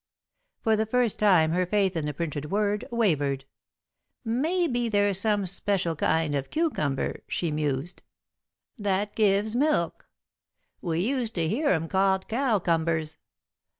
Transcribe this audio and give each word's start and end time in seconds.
For 0.63 0.75
the 0.75 0.87
first 0.87 1.19
time 1.19 1.51
her 1.51 1.67
faith 1.67 1.95
in 1.95 2.07
the 2.07 2.13
printed 2.15 2.49
word 2.49 2.85
wavered. 2.89 3.45
"Maybe 4.25 4.89
there's 4.89 5.19
some 5.19 5.45
special 5.45 5.95
kind 5.95 6.33
of 6.33 6.49
cucumber," 6.49 7.19
she 7.27 7.51
mused, 7.51 8.01
"that 8.79 9.13
gives 9.13 9.55
milk. 9.55 10.09
We 10.81 11.01
used 11.01 11.35
to 11.35 11.47
hear 11.47 11.69
'em 11.69 11.87
called 11.87 12.27
cowcumbers. 12.27 13.17